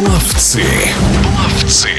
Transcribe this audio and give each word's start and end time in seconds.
Пловцы. 0.00 0.64
Пловцы. 1.22 1.90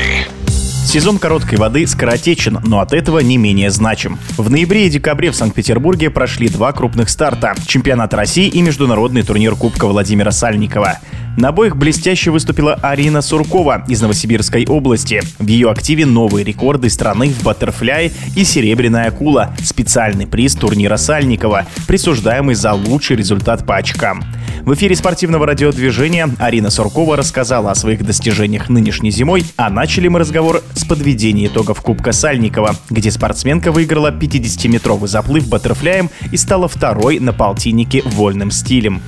Сезон 0.87 1.19
короткой 1.19 1.59
воды 1.59 1.85
скоротечен, 1.85 2.57
но 2.63 2.79
от 2.79 2.93
этого 2.93 3.19
не 3.19 3.37
менее 3.37 3.69
значим. 3.69 4.17
В 4.37 4.49
ноябре 4.49 4.87
и 4.87 4.89
декабре 4.89 5.29
в 5.29 5.35
Санкт-Петербурге 5.35 6.09
прошли 6.09 6.49
два 6.49 6.71
крупных 6.71 7.09
старта– 7.09 7.53
чемпионат 7.67 8.15
России 8.15 8.47
и 8.47 8.59
международный 8.63 9.21
турнир 9.21 9.55
Кубка 9.55 9.85
Владимира 9.85 10.31
Сальникова. 10.31 10.97
На 11.37 11.49
обоих 11.49 11.77
блестяще 11.77 12.31
выступила 12.31 12.73
Арина 12.73 13.21
Суркова 13.21 13.85
из 13.87 14.01
Новосибирской 14.01 14.65
области. 14.65 15.21
В 15.37 15.45
ее 15.45 15.69
активе 15.69 16.07
новые 16.07 16.43
рекорды 16.43 16.89
страны 16.89 17.29
в 17.29 17.43
баттерфляе 17.43 18.11
и 18.35 18.43
серебряная 18.43 19.09
акула– 19.09 19.55
специальный 19.63 20.25
приз 20.25 20.55
турнира 20.55 20.97
Сальникова, 20.97 21.67
присуждаемый 21.87 22.55
за 22.55 22.73
лучший 22.73 23.15
результат 23.15 23.63
по 23.67 23.75
очкам. 23.75 24.23
В 24.63 24.73
эфире 24.75 24.95
спортивного 24.95 25.47
радиодвижения 25.47 26.29
Арина 26.37 26.69
Суркова 26.69 27.17
рассказала 27.17 27.71
о 27.71 27.75
своих 27.75 28.05
достижениях 28.05 28.69
нынешней 28.69 29.09
зимой, 29.09 29.43
а 29.57 29.71
начали 29.71 30.07
мы 30.07 30.19
разговор 30.19 30.61
с 30.75 30.85
подведения 30.85 31.47
итогов 31.47 31.81
Кубка 31.81 32.11
Сальникова, 32.11 32.75
где 32.91 33.09
спортсменка 33.09 33.71
выиграла 33.71 34.11
50-метровый 34.11 35.07
заплыв 35.07 35.47
баттерфляем 35.49 36.11
и 36.31 36.37
стала 36.37 36.67
второй 36.67 37.19
на 37.19 37.33
полтиннике 37.33 38.03
вольным 38.05 38.51
стилем. 38.51 39.01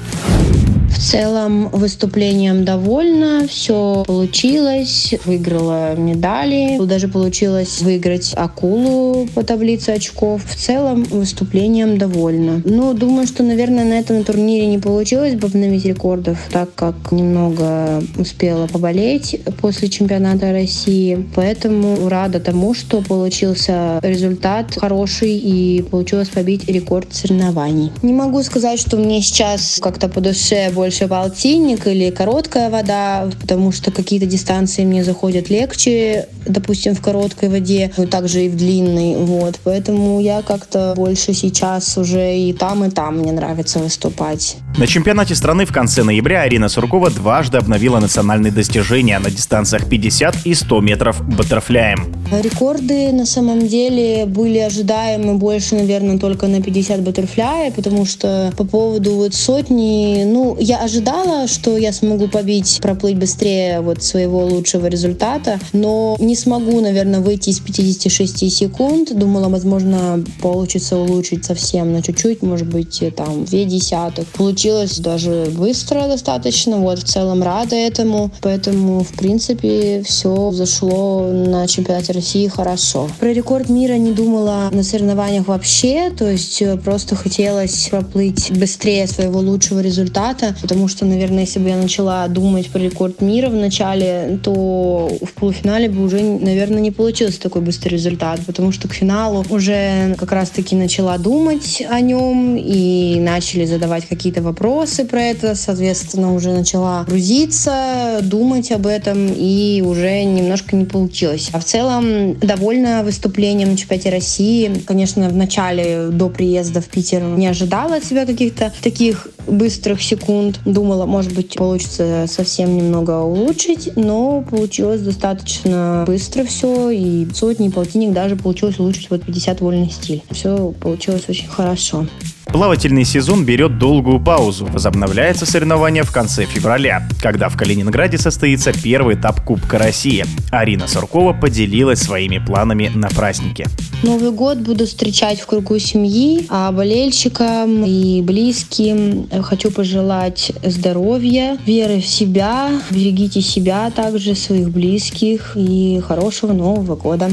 В 0.94 1.00
целом 1.00 1.70
выступлением 1.70 2.66
довольна, 2.66 3.48
все 3.48 4.04
получилось, 4.06 5.14
выиграла 5.26 5.96
медали, 5.96 6.80
даже 6.86 7.08
получилось 7.08 7.82
выиграть 7.82 8.34
акулу 8.36 9.28
по 9.34 9.44
таблице 9.44 9.90
очков. 9.90 10.44
В 10.46 10.56
целом 10.56 11.04
выступлением 11.04 11.98
довольна. 11.98 12.62
Ну, 12.64 12.94
думаю, 12.94 13.28
что, 13.28 13.44
наверное, 13.44 13.84
на 13.84 13.94
этом 13.94 14.24
турнире 14.24 14.68
не 14.68 14.78
получилось 14.78 15.34
бы 15.34 15.48
обновить 15.48 15.86
рекордов, 15.86 16.38
так 16.52 16.74
как 16.76 16.96
немного 17.12 18.02
успела 18.18 18.68
поболеть 18.68 19.42
после 19.62 19.90
чемпионата 19.90 20.52
России. 20.52 21.28
Поэтому 21.36 22.08
рада 22.08 22.40
тому, 22.40 22.74
что 22.74 23.02
получился 23.02 24.00
результат 24.04 24.76
хороший 24.78 25.38
и 25.38 25.82
получилось 25.82 26.30
побить 26.30 26.70
рекорд 26.70 27.14
соревнований. 27.14 27.92
Не 28.04 28.14
могу 28.14 28.44
сказать, 28.44 28.80
что 28.80 28.98
мне 28.98 29.22
сейчас 29.22 29.80
как-то 29.82 30.08
по 30.08 30.22
душе 30.22 30.70
больше 30.72 30.83
полтинник 31.08 31.88
или 31.88 32.10
короткая 32.10 32.70
вода, 32.70 33.30
потому 33.42 33.72
что 33.72 33.92
какие-то 33.92 34.26
дистанции 34.26 34.84
мне 34.84 35.04
заходят 35.04 35.50
легче, 35.50 36.28
допустим, 36.46 36.96
в 36.96 37.02
короткой 37.02 37.50
воде, 37.50 37.92
но 37.98 38.06
также 38.06 38.46
и 38.46 38.50
в 38.50 38.56
длинной. 38.56 39.16
Вот. 39.16 39.60
Поэтому 39.64 40.20
я 40.20 40.42
как-то 40.42 40.94
больше 40.96 41.34
сейчас 41.34 41.98
уже 41.98 42.38
и 42.38 42.54
там, 42.54 42.86
и 42.86 42.90
там 42.90 43.20
мне 43.20 43.32
нравится 43.32 43.80
выступать. 43.80 44.58
На 44.76 44.88
чемпионате 44.88 45.36
страны 45.36 45.66
в 45.66 45.72
конце 45.72 46.02
ноября 46.02 46.42
Арина 46.42 46.68
Суркова 46.68 47.12
дважды 47.12 47.60
обновила 47.60 48.00
национальные 48.00 48.52
достижения 48.52 49.20
на 49.20 49.30
дистанциях 49.30 49.88
50 49.88 50.48
и 50.48 50.56
100 50.56 50.82
метров 50.82 51.24
баттерфляем. 51.38 52.12
Рекорды 52.32 53.12
на 53.12 53.28
самом 53.28 53.68
деле 53.68 54.26
были 54.26 54.58
ожидаемы 54.58 55.36
больше, 55.36 55.76
наверное, 55.76 56.18
только 56.18 56.48
на 56.48 56.60
50 56.60 57.04
баттерфляя, 57.04 57.70
потому 57.70 58.06
что 58.06 58.52
по 58.58 58.64
поводу 58.64 59.12
вот 59.12 59.36
сотни, 59.36 60.24
ну, 60.26 60.58
я 60.60 60.80
ожидала, 60.80 61.48
что 61.48 61.78
я 61.78 61.94
смогу 61.94 62.28
побить, 62.28 62.80
проплыть 62.82 63.18
быстрее 63.18 63.82
вот 63.82 64.02
своего 64.02 64.44
лучшего 64.44 64.88
результата, 64.88 65.60
но 65.72 66.18
не 66.20 66.36
смогу, 66.36 66.82
наверное, 66.82 67.20
выйти 67.20 67.52
из 67.52 67.60
56 67.60 68.52
секунд. 68.52 69.16
Думала, 69.16 69.50
возможно, 69.50 70.24
получится 70.42 70.98
улучшить 70.98 71.46
совсем 71.46 71.94
на 71.94 72.02
чуть-чуть, 72.02 72.42
может 72.42 72.68
быть, 72.68 73.04
там, 73.16 73.46
2 73.46 73.64
десятых. 73.66 74.26
Получилось 74.30 74.63
даже 75.00 75.48
быстро 75.52 76.08
достаточно, 76.08 76.78
вот, 76.78 77.00
в 77.00 77.04
целом 77.04 77.44
рада 77.44 77.76
этому, 77.76 78.32
поэтому, 78.42 79.04
в 79.04 79.14
принципе, 79.14 80.04
все 80.04 80.52
зашло 80.52 81.28
на 81.28 81.68
чемпионате 81.68 82.14
России 82.14 82.48
хорошо. 82.48 83.10
Про 83.20 83.34
рекорд 83.34 83.70
мира 83.70 83.94
не 83.94 84.12
думала 84.12 84.70
на 84.72 84.84
соревнованиях 84.84 85.48
вообще, 85.48 86.12
то 86.12 86.30
есть 86.30 86.62
э, 86.62 86.78
просто 86.78 87.16
хотелось 87.16 87.90
проплыть 87.90 88.52
быстрее 88.52 89.08
своего 89.08 89.40
лучшего 89.40 89.80
результата, 89.80 90.56
потому 90.62 90.88
что, 90.88 91.06
наверное, 91.06 91.42
если 91.42 91.60
бы 91.60 91.70
я 91.70 91.78
начала 91.78 92.28
думать 92.28 92.70
про 92.70 92.80
рекорд 92.80 93.22
мира 93.22 93.50
в 93.50 93.56
начале, 93.56 94.40
то 94.44 95.12
в 95.22 95.34
полуфинале 95.34 95.90
бы 95.90 96.04
уже, 96.04 96.22
наверное, 96.22 96.82
не 96.82 96.92
получился 96.92 97.42
такой 97.42 97.62
быстрый 97.62 97.90
результат, 97.90 98.40
потому 98.46 98.72
что 98.72 98.88
к 98.88 98.94
финалу 98.94 99.46
уже 99.50 100.16
как 100.18 100.32
раз-таки 100.32 100.76
начала 100.76 101.18
думать 101.18 101.84
о 101.90 102.00
нем 102.00 102.56
и 102.58 103.20
начали 103.20 103.66
задавать 103.66 104.08
какие-то 104.08 104.42
вопросы 104.42 104.53
про 104.54 105.22
это, 105.22 105.56
соответственно, 105.56 106.34
уже 106.34 106.52
начала 106.52 107.04
грузиться, 107.04 108.20
думать 108.22 108.72
об 108.72 108.88
этом, 108.88 109.32
и 109.36 109.82
уже 109.86 110.24
немножко 110.24 110.76
не 110.76 110.86
получилось. 110.86 111.50
А 111.52 111.60
в 111.60 111.66
целом 111.66 112.38
довольна 112.40 113.04
выступлением 113.04 113.72
на 113.72 113.78
чемпионате 113.78 114.10
России. 114.10 114.82
Конечно, 114.86 115.30
в 115.30 115.36
начале, 115.36 116.08
до 116.10 116.30
приезда 116.30 116.82
в 116.82 116.88
Питер, 116.88 117.22
не 117.22 117.48
ожидала 117.48 117.96
от 117.96 118.06
себя 118.06 118.26
каких-то 118.26 118.72
таких 118.82 119.28
быстрых 119.48 120.02
секунд. 120.02 120.60
Думала, 120.66 121.06
может 121.06 121.34
быть, 121.34 121.56
получится 121.56 122.26
совсем 122.28 122.78
немного 122.78 123.22
улучшить, 123.22 123.92
но 123.96 124.42
получилось 124.42 125.02
достаточно 125.02 126.04
быстро 126.08 126.44
все, 126.44 126.90
и 126.90 127.28
сотни, 127.34 127.70
полтинник 127.70 128.14
даже 128.14 128.36
получилось 128.36 128.80
улучшить 128.80 129.10
вот 129.10 129.24
50 129.24 129.62
вольный 129.62 129.90
стиль. 129.90 130.24
Все 130.32 130.74
получилось 130.80 131.24
очень 131.28 131.48
хорошо. 131.48 132.08
Плавательный 132.46 133.04
сезон 133.04 133.46
берет 133.46 133.80
долгую 133.80 134.20
паузу. 134.20 134.66
Возобновляется 134.66 135.46
соревнование 135.46 136.04
в 136.04 136.12
конце 136.12 136.46
февраля, 136.46 137.08
когда 137.22 137.50
в 137.50 137.58
Калининграде 137.58 138.18
состоится 138.18 138.72
первый 138.74 139.16
этап 139.16 139.44
Кубка 139.44 139.80
России. 139.80 140.26
Арина 140.52 140.88
Суркова 140.88 141.34
поделилась 141.34 142.00
своими 142.00 142.38
планами 142.38 142.92
на 142.94 143.10
празднике. 143.10 143.68
Новый 144.04 144.32
год 144.32 144.60
буду 144.60 144.86
встречать 144.86 145.40
в 145.40 145.48
кругу 145.48 145.80
семьи, 145.80 146.46
а 146.50 146.72
болельщикам 146.72 147.86
и 147.86 148.22
близким 148.22 149.28
хочу 149.42 149.72
пожелать 149.72 150.52
здоровья, 150.64 151.58
веры 151.66 152.02
в 152.02 152.06
себя, 152.06 152.70
берегите 152.92 153.42
себя 153.42 153.90
также, 153.92 154.36
своих 154.36 154.70
близких 154.70 155.54
и 155.56 156.02
хорошего 156.06 156.54
Нового 156.54 156.96
года. 156.96 157.32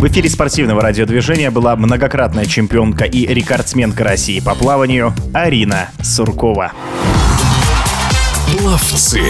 В 0.00 0.06
эфире 0.08 0.30
спортивного 0.30 0.80
радиодвижения 0.80 1.50
была 1.50 1.76
многократная 1.76 2.46
чемпионка 2.46 3.04
и 3.04 3.26
рекордсменка 3.26 4.02
России 4.02 4.40
по 4.40 4.54
плаванию 4.54 5.12
Арина 5.34 5.90
Суркова. 6.02 6.72
Пловцы. 8.50 9.20